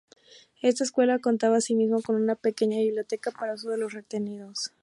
Esta 0.63 0.83
escuela 0.83 1.19
contaba, 1.19 1.57
asimismo, 1.57 2.01
con 2.01 2.15
una 2.15 2.33
pequeña 2.33 2.79
biblioteca 2.79 3.29
para 3.29 3.53
uso 3.53 3.69
de 3.69 3.77
los 3.77 3.93
retenidos. 3.93 4.71